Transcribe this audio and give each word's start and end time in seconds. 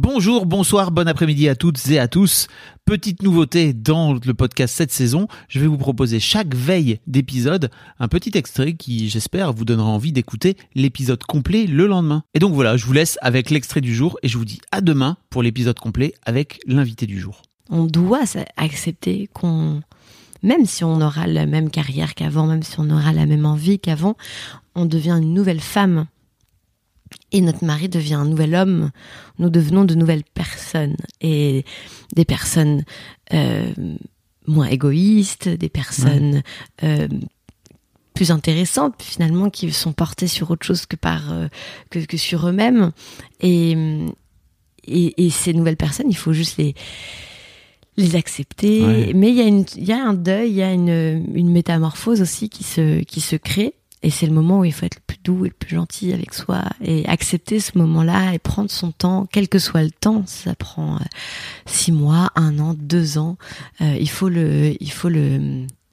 Bonjour, 0.00 0.46
bonsoir, 0.46 0.92
bon 0.92 1.08
après-midi 1.08 1.48
à 1.48 1.56
toutes 1.56 1.88
et 1.88 1.98
à 1.98 2.06
tous. 2.06 2.46
Petite 2.84 3.24
nouveauté 3.24 3.72
dans 3.72 4.12
le 4.12 4.32
podcast 4.32 4.76
cette 4.76 4.92
saison, 4.92 5.26
je 5.48 5.58
vais 5.58 5.66
vous 5.66 5.76
proposer 5.76 6.20
chaque 6.20 6.54
veille 6.54 7.00
d'épisode 7.08 7.68
un 7.98 8.06
petit 8.06 8.30
extrait 8.38 8.74
qui, 8.74 9.08
j'espère, 9.08 9.52
vous 9.52 9.64
donnera 9.64 9.88
envie 9.88 10.12
d'écouter 10.12 10.56
l'épisode 10.76 11.24
complet 11.24 11.66
le 11.66 11.88
lendemain. 11.88 12.22
Et 12.34 12.38
donc 12.38 12.54
voilà, 12.54 12.76
je 12.76 12.86
vous 12.86 12.92
laisse 12.92 13.18
avec 13.22 13.50
l'extrait 13.50 13.80
du 13.80 13.92
jour 13.92 14.16
et 14.22 14.28
je 14.28 14.38
vous 14.38 14.44
dis 14.44 14.60
à 14.70 14.82
demain 14.82 15.16
pour 15.30 15.42
l'épisode 15.42 15.80
complet 15.80 16.14
avec 16.24 16.60
l'invité 16.68 17.06
du 17.06 17.18
jour. 17.18 17.42
on 17.68 17.86
doit 17.86 18.22
accepter 18.56 19.28
qu'on, 19.34 19.80
même 20.44 20.64
si 20.64 20.84
on 20.84 21.00
aura 21.00 21.26
la 21.26 21.46
même 21.46 21.70
carrière 21.70 22.14
qu'avant, 22.14 22.46
même 22.46 22.62
si 22.62 22.78
on 22.78 22.88
aura 22.88 23.12
la 23.12 23.26
même 23.26 23.46
envie 23.46 23.80
qu'avant, 23.80 24.16
on 24.76 24.84
devient 24.84 25.18
une 25.20 25.34
nouvelle 25.34 25.60
femme. 25.60 26.06
Et 27.32 27.40
notre 27.40 27.64
mari 27.64 27.88
devient 27.88 28.14
un 28.14 28.24
nouvel 28.24 28.54
homme. 28.54 28.90
Nous 29.38 29.50
devenons 29.50 29.84
de 29.84 29.94
nouvelles 29.94 30.24
personnes. 30.24 30.96
Et 31.20 31.64
des 32.14 32.24
personnes 32.24 32.84
euh, 33.34 33.72
moins 34.46 34.66
égoïstes, 34.68 35.48
des 35.48 35.68
personnes 35.68 36.42
euh, 36.82 37.08
plus 38.14 38.30
intéressantes 38.30 39.02
finalement, 39.02 39.50
qui 39.50 39.70
sont 39.72 39.92
portées 39.92 40.26
sur 40.26 40.50
autre 40.50 40.64
chose 40.66 40.86
que, 40.86 40.96
par, 40.96 41.32
euh, 41.32 41.48
que, 41.90 41.98
que 42.00 42.16
sur 42.16 42.48
eux-mêmes. 42.48 42.92
Et, 43.40 43.76
et, 44.86 45.26
et 45.26 45.30
ces 45.30 45.52
nouvelles 45.52 45.76
personnes, 45.76 46.10
il 46.10 46.16
faut 46.16 46.32
juste 46.32 46.56
les, 46.56 46.74
les 47.98 48.16
accepter. 48.16 48.84
Ouais. 48.86 49.12
Mais 49.14 49.28
il 49.28 49.36
y, 49.36 49.40
a 49.42 49.46
une- 49.46 49.66
il 49.76 49.84
y 49.84 49.92
a 49.92 50.02
un 50.02 50.14
deuil, 50.14 50.50
il 50.50 50.56
y 50.56 50.62
a 50.62 50.72
une, 50.72 51.26
une 51.34 51.50
métamorphose 51.50 52.22
aussi 52.22 52.48
qui 52.48 52.64
se, 52.64 53.02
qui 53.02 53.20
se 53.20 53.36
crée. 53.36 53.74
Et 54.02 54.10
c'est 54.10 54.26
le 54.26 54.32
moment 54.32 54.60
où 54.60 54.64
il 54.64 54.72
faut 54.72 54.86
être 54.86 54.96
le 54.96 55.02
plus 55.06 55.18
doux 55.24 55.44
et 55.44 55.48
le 55.48 55.54
plus 55.54 55.74
gentil 55.74 56.12
avec 56.12 56.32
soi 56.32 56.62
et 56.80 57.04
accepter 57.06 57.58
ce 57.58 57.76
moment-là 57.78 58.32
et 58.32 58.38
prendre 58.38 58.70
son 58.70 58.92
temps, 58.92 59.26
quel 59.32 59.48
que 59.48 59.58
soit 59.58 59.82
le 59.82 59.90
temps. 59.90 60.22
Ça 60.26 60.54
prend 60.54 60.96
euh, 60.96 61.04
six 61.66 61.90
mois, 61.90 62.30
un 62.36 62.58
an, 62.60 62.74
deux 62.78 63.18
ans. 63.18 63.36
Euh, 63.80 63.96
il 64.00 64.08
faut 64.08 64.28
le, 64.28 64.74
il 64.80 64.92
faut 64.92 65.08
le, 65.08 65.38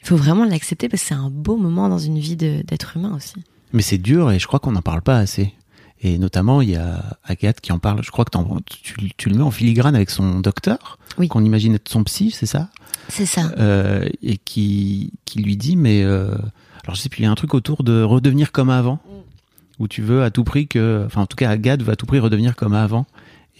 il 0.00 0.04
faut 0.06 0.16
vraiment 0.16 0.44
l'accepter 0.44 0.88
parce 0.88 1.02
que 1.02 1.08
c'est 1.08 1.14
un 1.14 1.28
beau 1.30 1.56
moment 1.56 1.88
dans 1.88 1.98
une 1.98 2.18
vie 2.20 2.36
d'être 2.36 2.96
humain 2.96 3.12
aussi. 3.16 3.34
Mais 3.72 3.82
c'est 3.82 3.98
dur 3.98 4.30
et 4.30 4.38
je 4.38 4.46
crois 4.46 4.60
qu'on 4.60 4.72
n'en 4.72 4.82
parle 4.82 5.02
pas 5.02 5.18
assez. 5.18 5.52
Et 6.00 6.16
notamment, 6.18 6.62
il 6.62 6.70
y 6.70 6.76
a 6.76 7.18
Agathe 7.24 7.60
qui 7.60 7.72
en 7.72 7.80
parle. 7.80 8.04
Je 8.04 8.12
crois 8.12 8.24
que 8.24 8.30
tu, 8.64 8.94
tu 9.16 9.28
le 9.28 9.34
mets 9.36 9.42
en 9.42 9.50
filigrane 9.50 9.96
avec 9.96 10.10
son 10.10 10.38
docteur, 10.38 11.00
Oui. 11.18 11.26
qu'on 11.26 11.44
imagine 11.44 11.74
être 11.74 11.88
son 11.88 12.04
psy, 12.04 12.30
c'est 12.30 12.46
ça? 12.46 12.68
C'est 13.08 13.26
ça. 13.26 13.50
Euh, 13.58 14.08
Et 14.22 14.36
qui, 14.36 15.12
qui 15.24 15.40
lui 15.40 15.56
dit, 15.56 15.74
mais... 15.74 16.04
euh, 16.04 16.36
alors 16.88 16.96
je 16.96 17.02
sais 17.02 17.08
plus, 17.10 17.20
il 17.20 17.24
y 17.24 17.26
a 17.26 17.30
un 17.30 17.34
truc 17.34 17.52
autour 17.52 17.82
de 17.82 18.02
redevenir 18.02 18.50
comme 18.50 18.70
avant, 18.70 18.98
où 19.78 19.86
tu 19.88 20.00
veux 20.00 20.22
à 20.22 20.30
tout 20.30 20.42
prix 20.42 20.66
que... 20.66 21.02
Enfin, 21.04 21.20
en 21.20 21.26
tout 21.26 21.36
cas, 21.36 21.50
Agathe 21.50 21.82
veut 21.82 21.92
à 21.92 21.96
tout 21.96 22.06
prix 22.06 22.18
redevenir 22.18 22.56
comme 22.56 22.72
avant. 22.72 23.04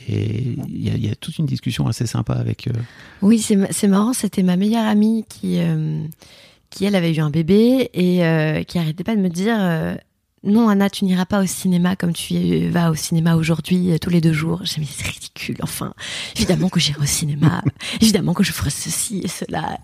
Et 0.09 0.57
il 0.69 0.83
y 0.83 0.89
a, 0.91 0.95
il 0.95 1.07
y 1.07 1.11
a 1.11 1.15
toute 1.15 1.37
une 1.39 1.45
discussion 1.45 1.87
assez 1.89 2.07
sympa 2.07 2.33
avec... 2.33 2.69
euh, 2.69 2.73
Oui, 3.21 3.39
c'est 3.39 3.57
ma- 3.57 3.71
c'est 3.71 3.87
marrant, 3.87 4.15
c'était 4.15 4.43
ma 4.43 4.57
meilleure 4.57 4.87
amie 4.87 5.25
qui, 5.29 5.59
euh, 5.59 6.03
qui 6.71 6.87
elle 6.87 6.95
avait 6.97 7.15
eu 7.15 7.21
un 7.21 7.29
bébé 7.31 7.91
et 7.93 8.25
euh, 8.25 8.63
qui 8.63 8.79
arrêtait 8.79 9.05
pas 9.05 9.15
de 9.15 9.21
me 9.21 9.29
dire 9.29 9.59
non 10.45 10.69
Anna, 10.69 10.89
tu 10.89 11.05
n'iras 11.05 11.27
pas 11.27 11.43
au 11.43 11.47
cinéma 11.47 11.97
comme 11.97 12.13
tu 12.13 12.69
vas 12.69 12.91
au 12.91 12.95
cinéma 12.95 13.35
aujourd'hui 13.37 13.91
tous 14.01 14.09
les 14.09 14.21
deux 14.21 14.33
jours. 14.33 14.61
J'ai 14.65 14.77
dit 14.77 14.81
mais 14.81 14.87
c'est 14.89 15.07
ridicule. 15.09 15.57
Enfin, 15.63 15.93
évidemment 16.37 16.69
que 16.69 16.79
j'irai 16.81 17.01
au 17.03 17.07
cinéma, 17.07 17.63
évidemment 18.01 18.35
que 18.35 18.45
je 18.45 18.53
ferai 18.53 18.71
ceci 18.71 19.21
et 19.25 19.29
cela. 19.29 19.79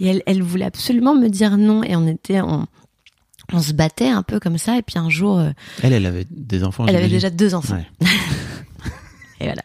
Et 0.00 0.06
elle, 0.08 0.22
elle 0.26 0.42
voulait 0.42 0.64
absolument 0.64 1.14
me 1.14 1.28
dire 1.28 1.56
non 1.58 1.82
et 1.84 1.94
on 1.94 2.06
était 2.06 2.40
on, 2.40 2.66
on 3.52 3.60
se 3.62 3.72
battait 3.72 4.08
un 4.10 4.22
peu 4.22 4.38
comme 4.40 4.58
ça 4.58 4.76
et 4.78 4.82
puis 4.82 4.98
un 4.98 5.08
jour 5.10 5.38
euh, 5.38 5.50
Elle, 5.82 5.92
elle 5.92 6.06
avait 6.06 6.26
des 6.30 6.64
enfants. 6.64 6.86
elle 6.86 6.96
avait 6.96 7.08
déjà 7.08 7.30
deux 7.30 7.54
enfants. 7.54 7.76
Ouais. 7.76 8.06
Et 9.40 9.44
voilà. 9.44 9.62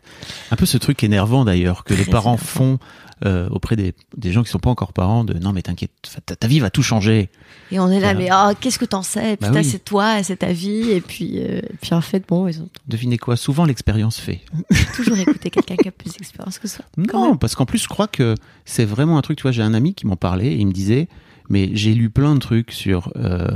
Un 0.52 0.56
peu 0.56 0.66
ce 0.68 0.78
truc 0.78 1.04
énervant 1.04 1.46
d'ailleurs 1.46 1.84
que 1.84 1.96
les 1.96 2.06
parents 2.06 2.34
énervant. 2.36 2.46
font 2.46 2.80
euh, 3.26 3.50
auprès 3.50 3.76
des, 3.76 3.94
des 4.18 4.32
gens 4.32 4.44
qui 4.44 4.50
sont 4.52 4.60
pas 4.60 4.70
encore 4.70 4.94
parents 4.94 5.24
de 5.24 5.34
non 5.40 5.52
mais 5.54 5.62
t'inquiète 5.64 5.92
ta, 6.26 6.36
ta 6.36 6.48
vie 6.48 6.60
va 6.60 6.70
tout 6.70 6.84
changer 6.84 7.30
Et 7.72 7.80
on 7.80 7.90
est 7.90 8.00
là, 8.00 8.14
Voilà. 8.14 8.50
mais 8.50 8.52
oh, 8.54 8.58
qu'est-ce 8.60 8.78
que 8.78 8.86
t'en 8.86 9.02
sais? 9.02 9.36
Bah 9.42 9.48
Putain, 9.48 9.60
oui. 9.62 9.66
c'est 9.66 9.84
toi, 9.84 10.22
c'est 10.22 10.38
ta 10.38 10.52
vie. 10.52 10.92
Et 10.92 11.02
puis, 11.02 11.40
euh, 11.40 11.60
et 11.60 11.76
puis 11.82 11.94
en 11.96 12.02
fait, 12.02 12.24
bon, 12.28 12.48
ils 12.48 12.62
ont 12.62 12.70
devinez 12.88 13.18
quoi? 13.18 13.36
Souvent 13.36 13.66
l'expérience 13.66 14.20
fait 14.20 14.42
toujours 14.96 15.18
écouté 15.18 15.50
quelqu'un 15.50 15.76
qui 15.78 15.88
a 15.88 15.92
plus 15.92 16.12
d'expérience 16.14 16.60
que 16.60 16.68
soi. 16.68 16.86
Non 16.98 17.30
même. 17.30 17.40
parce 17.40 17.56
qu'en 17.56 17.66
plus 17.66 17.80
je 17.82 17.88
crois 17.88 18.08
que 18.08 18.36
c'est 18.66 18.86
vraiment 18.86 19.18
un 19.18 19.22
truc 19.24 19.38
tu 19.38 19.44
vois 19.44 19.52
j'ai 19.52 19.64
un 19.64 19.74
ami 19.74 19.96
qui 19.96 20.06
m'en 20.06 20.18
parlait 20.18 20.48
et 20.54 20.58
il 20.58 20.68
me 20.68 20.72
disait 20.74 21.08
mais 21.50 21.70
j'ai 21.74 21.94
lu 21.94 22.10
plein 22.10 22.34
de 22.36 22.40
trucs 22.40 22.72
sur 22.72 23.12
euh, 23.16 23.48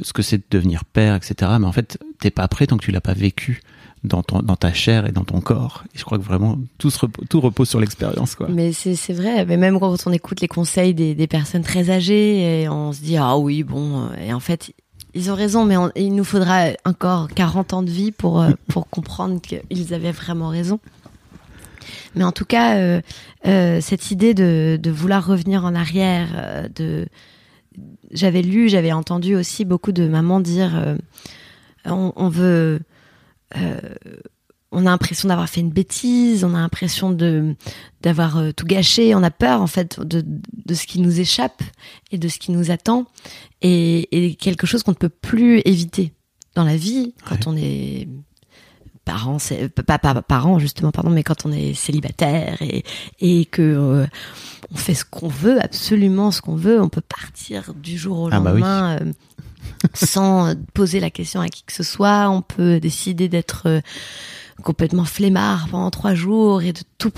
ce 0.00 0.12
que 0.12 0.22
c'est 0.22 0.38
de 0.38 0.44
devenir 0.50 0.84
père 0.84 1.14
etc 1.14 1.52
mais 1.60 1.66
en 1.66 1.72
fait 1.72 1.98
t'es 2.20 2.30
pas 2.30 2.46
prêt 2.48 2.66
tant 2.66 2.76
que 2.76 2.84
tu 2.84 2.90
l'as 2.92 3.00
pas 3.00 3.14
vécu 3.14 3.60
dans 4.04 4.22
ton 4.22 4.40
dans 4.42 4.54
ta 4.54 4.72
chair 4.72 5.06
et 5.08 5.12
dans 5.12 5.24
ton 5.24 5.40
corps. 5.40 5.82
Et 5.92 5.98
je 5.98 6.04
crois 6.04 6.18
que 6.18 6.22
vraiment 6.22 6.56
tout 6.78 6.88
se 6.88 7.00
repo- 7.00 7.26
tout 7.28 7.40
repose 7.40 7.68
sur 7.68 7.80
l'expérience 7.80 8.36
quoi. 8.36 8.46
Mais 8.48 8.72
c'est 8.72 8.94
c'est 8.94 9.12
vrai, 9.12 9.44
mais 9.44 9.56
même 9.56 9.80
quand 9.80 9.96
on 10.06 10.12
écoute 10.12 10.40
les 10.40 10.46
conseils 10.46 10.94
des, 10.94 11.16
des 11.16 11.26
personnes 11.26 11.62
très 11.62 11.90
âgées, 11.90 12.62
et 12.62 12.68
on 12.68 12.92
se 12.92 13.00
dit 13.00 13.16
ah 13.16 13.36
oui 13.36 13.64
bon, 13.64 14.04
euh, 14.04 14.14
et 14.24 14.32
en 14.32 14.38
fait 14.38 14.72
ils 15.14 15.32
ont 15.32 15.34
raison, 15.34 15.64
mais 15.64 15.74
il 15.96 16.14
nous 16.14 16.22
faudra 16.22 16.66
encore 16.84 17.26
40 17.34 17.72
ans 17.72 17.82
de 17.82 17.90
vie 17.90 18.12
pour 18.12 18.40
euh, 18.40 18.52
pour 18.68 18.88
comprendre 18.90 19.40
qu'ils 19.40 19.92
avaient 19.92 20.12
vraiment 20.12 20.48
raison. 20.50 20.78
Mais 22.14 22.24
en 22.24 22.32
tout 22.32 22.44
cas, 22.44 22.76
euh, 22.76 23.00
euh, 23.46 23.80
cette 23.80 24.10
idée 24.10 24.34
de, 24.34 24.78
de 24.80 24.90
vouloir 24.90 25.26
revenir 25.26 25.64
en 25.64 25.74
arrière, 25.74 26.28
euh, 26.34 26.68
de 26.74 27.06
j'avais 28.10 28.42
lu, 28.42 28.68
j'avais 28.68 28.92
entendu 28.92 29.36
aussi 29.36 29.64
beaucoup 29.64 29.92
de 29.92 30.08
mamans 30.08 30.40
dire 30.40 30.76
euh, 30.76 30.96
on, 31.84 32.12
on 32.16 32.28
veut 32.28 32.80
on 34.70 34.80
a 34.80 34.90
l'impression 34.90 35.28
d'avoir 35.28 35.48
fait 35.48 35.60
une 35.60 35.70
bêtise, 35.70 36.44
on 36.44 36.54
a 36.54 36.58
l'impression 36.58 37.10
de 37.10 37.54
d'avoir 38.02 38.42
tout 38.54 38.66
gâché, 38.66 39.14
on 39.14 39.22
a 39.22 39.30
peur 39.30 39.62
en 39.62 39.66
fait 39.66 40.00
de, 40.00 40.22
de 40.26 40.74
ce 40.74 40.86
qui 40.86 41.00
nous 41.00 41.20
échappe 41.20 41.62
et 42.10 42.18
de 42.18 42.28
ce 42.28 42.38
qui 42.38 42.50
nous 42.52 42.70
attend 42.70 43.06
et, 43.62 44.26
et 44.26 44.34
quelque 44.34 44.66
chose 44.66 44.82
qu'on 44.82 44.90
ne 44.90 44.96
peut 44.96 45.08
plus 45.08 45.62
éviter 45.64 46.12
dans 46.54 46.64
la 46.64 46.76
vie 46.76 47.14
quand 47.26 47.46
on 47.46 47.56
est 47.56 48.08
parent, 49.12 49.38
c'est 49.38 49.68
pas, 49.70 49.98
pas 49.98 50.20
parent 50.22 50.58
justement 50.58 50.92
pardon, 50.92 51.10
mais 51.10 51.22
quand 51.22 51.46
on 51.46 51.52
est 51.52 51.72
célibataire 51.74 52.60
et 52.60 52.84
et 53.20 53.46
que 53.46 53.62
euh, 53.62 54.06
on 54.72 54.76
fait 54.76 54.94
ce 54.94 55.04
qu'on 55.04 55.28
veut, 55.28 55.58
absolument 55.62 56.30
ce 56.30 56.40
qu'on 56.42 56.56
veut, 56.56 56.78
on 56.80 56.90
peut 56.90 57.00
partir 57.00 57.72
du 57.74 57.96
jour 57.96 58.18
au 58.20 58.28
Ah 58.30 58.40
bah 58.40 58.52
oui. 58.54 58.60
lendemain 58.60 58.98
euh, 59.00 59.12
sans 59.94 60.54
poser 60.74 61.00
la 61.00 61.10
question 61.10 61.40
à 61.40 61.48
qui 61.48 61.62
que 61.64 61.72
ce 61.72 61.82
soit. 61.82 62.28
On 62.30 62.42
peut 62.42 62.80
décider 62.80 63.28
d'être 63.28 63.62
euh, 63.66 63.80
complètement 64.62 65.04
flemmard 65.06 65.68
pendant 65.70 65.90
trois 65.90 66.14
jours 66.14 66.60
et 66.62 66.72
de 66.72 66.80
tout 66.98 67.10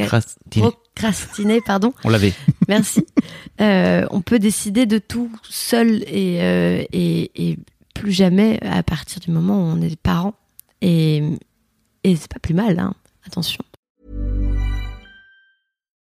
Procrastiner. 0.00 0.62
procrastiner. 0.94 1.60
Pardon, 1.60 1.92
on 2.04 2.08
l'avait 2.10 2.32
merci. 2.68 3.04
Euh, 3.60 4.06
on 4.12 4.20
peut 4.20 4.38
décider 4.38 4.86
de 4.86 4.98
tout 4.98 5.30
seul 5.42 6.04
et, 6.06 6.38
euh, 6.42 6.84
et, 6.92 7.32
et 7.50 7.58
plus 7.98 8.12
jamais 8.12 8.58
à 8.62 8.82
partir 8.82 9.20
du 9.20 9.30
moment 9.30 9.56
où 9.56 9.64
on 9.64 9.80
est 9.82 9.96
parent. 9.96 10.34
Et, 10.80 11.22
et 12.04 12.16
c'est 12.16 12.30
pas 12.30 12.38
plus 12.38 12.54
mal, 12.54 12.78
hein. 12.78 12.94
attention. 13.26 13.64